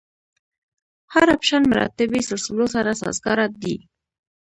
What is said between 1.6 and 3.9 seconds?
مراتبي سلسلو سره سازګاره دی.